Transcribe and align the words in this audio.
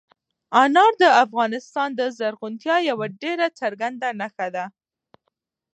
انار 0.61 0.93
د 1.01 1.03
افغانستان 1.23 1.89
د 1.99 2.01
زرغونتیا 2.17 2.77
یوه 2.89 3.05
ډېره 3.21 3.47
څرګنده 3.59 4.09
نښه 4.19 4.47
ده. 4.55 4.65